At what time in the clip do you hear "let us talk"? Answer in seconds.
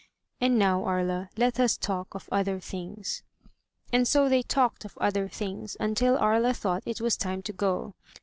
1.37-2.15